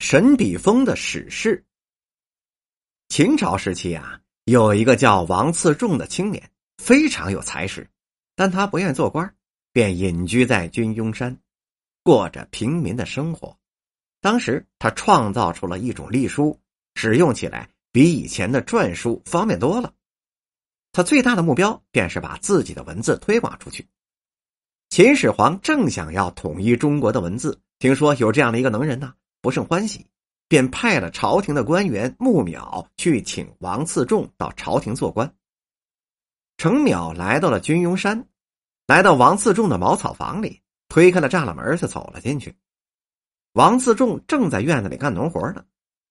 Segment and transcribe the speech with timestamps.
[0.00, 1.62] 神笔峰的史事。
[3.10, 7.86] 秦朝时期啊，有一个叫王次仲的青年，非常有才识，
[8.34, 9.32] 但他不愿做官，
[9.72, 11.36] 便隐居在军庸山，
[12.02, 13.54] 过着平民的生活。
[14.22, 16.58] 当时他创造出了一种隶书，
[16.94, 19.92] 使用起来比以前的篆书方便多了。
[20.92, 23.86] 他最大的目标便是把自己的文字推广出去。
[24.88, 30.06] 秦始皇正想要统一中国的文字，听说有这样的一个能人呢，不胜欢喜，
[30.48, 35.34] 便派了朝廷的官员穆淼去请王次仲到朝廷做官。
[36.56, 38.28] 程淼来到了军庸山，
[38.86, 42.54] 来到王次仲的茅草房里，推开了栅栏门就走了进去。
[43.52, 45.64] 王次重正在院子里干农活呢，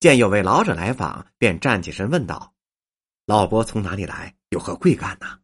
[0.00, 2.52] 见有位老者来访，便站起身问道
[3.24, 4.34] ：“老伯从哪里来？
[4.50, 5.38] 有何贵干呢？”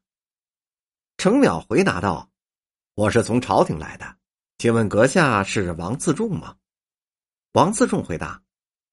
[1.16, 2.28] 程淼回答道。
[2.94, 4.16] 我是从朝廷来的，
[4.58, 6.56] 请问阁下是王自重吗？
[7.58, 8.40] 王自重回答：“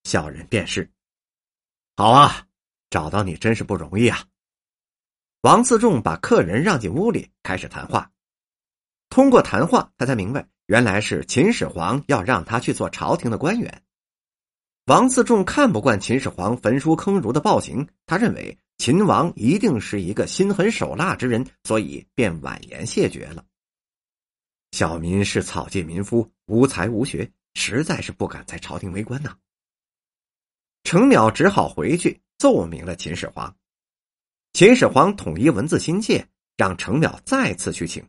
[0.05, 0.89] 小人便是。”
[1.95, 2.47] 好啊，
[2.89, 4.25] 找到你真是不容易啊。
[5.41, 8.11] 王自重把客人让进屋里，开始谈话。
[9.11, 13.83] 通过谈话，他才明白，原来是秦始皇要让他去做朝廷的官员。
[14.85, 23.45] 王自重看不惯秦始皇焚书坑儒的暴行，他认为秦王一定是一个心狠手辣之人，所以便婉言谢绝了。
[24.71, 29.35] 小民是草芥民夫，无才无学，实在是不敢在朝廷为官呐。
[30.83, 33.57] 程淼只好回去奏明了秦始皇。
[34.53, 38.07] 秦始皇统一文字心切，让程淼再次去请。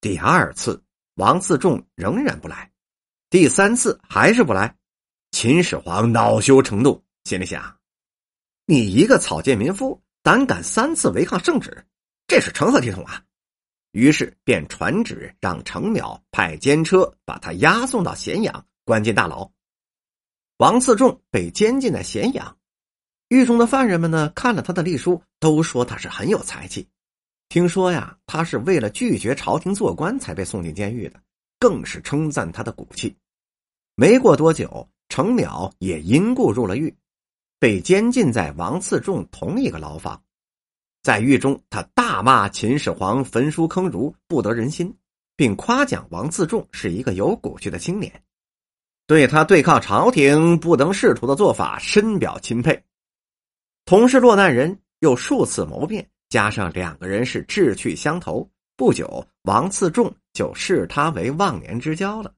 [0.00, 0.82] 第二次，
[1.14, 2.70] 王次仲仍然不来；
[3.28, 4.76] 第三次还是不来。
[5.32, 7.78] 秦始皇恼羞成怒，心里想：
[8.66, 11.84] 你一个草芥民夫，胆敢三次违抗圣旨，
[12.26, 13.24] 这是成何体统啊！
[13.90, 19.50] 于是便传旨让程淼派监车把他押送到咸阳，关进大牢。
[20.58, 22.56] 王次仲被监禁在咸阳，
[23.28, 26.88] 狱中的犯人们呢，看了他的隶书，都说他是很有才气。
[27.48, 31.20] 听说呀，他是为了拒绝朝廷做官才被送进监狱的，
[31.58, 33.16] 更是称赞他的骨气。
[33.94, 36.96] 没过多久，程淼也因故入了狱，
[37.58, 40.22] 被监禁在王次仲同一个牢房。
[41.02, 44.96] 在狱中，他大骂秦始皇焚书坑儒，不得人心，
[45.36, 48.22] 并夸奖王自重是一个有骨气的青年，
[49.06, 52.82] 对他对抗朝廷不能仕途的做法深表钦佩。
[53.84, 62.32] 同是落难人，又数次谋变，加上两个人是志趣相投，不久，王自重就视他为忘年之交了。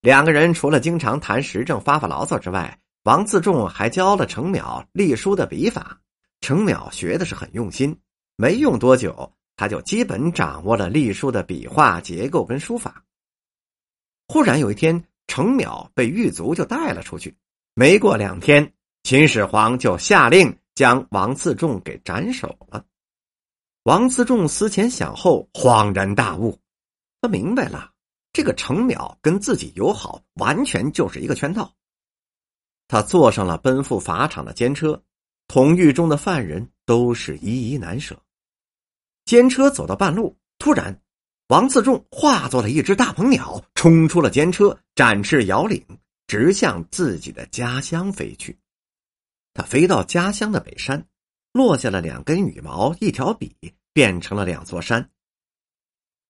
[0.00, 5.98] 两个人除了经常谈时政、发发牢骚之外，王自重还教了程淼隶书的笔法。
[6.40, 7.98] 程淼学的是很用心，
[8.36, 13.02] 没用多久，他就基本掌握了隶书的笔画结构跟书法。
[14.28, 17.36] 忽然有一天，程淼被狱卒就带了出去。
[17.74, 18.74] 没过两天，
[19.04, 22.84] 秦始皇就下令将王自重给斩首了。
[23.84, 26.58] 王自重思前想后，恍然大悟，
[27.20, 27.92] 他明白了，
[28.32, 31.72] 这个程淼跟自己友好，完全就是一个圈套。
[32.88, 35.04] 他坐上了奔赴法场的监车。
[35.50, 38.22] 同狱中的犯人都是依依难舍。
[39.24, 41.00] 监车走到半路，突然，
[41.48, 45.82] 王自重化作了一只大鹏鸟，冲出了监车，展翅摇领，
[46.26, 48.54] 直向自己的家乡飞去。
[49.54, 51.02] 他飞到家乡的北山，
[51.52, 53.56] 落下了两根羽毛，一条笔，
[53.94, 55.08] 变成了两座山。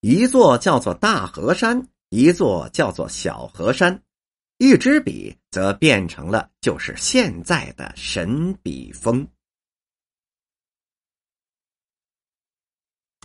[0.02, 4.00] 一座叫做大河山，一座叫做小河山。
[4.58, 9.26] 一支笔则变成了就是现在的神笔锋。